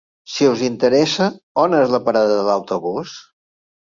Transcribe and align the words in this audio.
Si 0.35 0.45
us 0.51 0.61
interessa, 0.67 1.27
on 1.65 1.77
és 1.81 1.93
la 1.95 2.01
parada 2.09 2.39
de 2.39 2.47
l'autobús? 2.47 3.13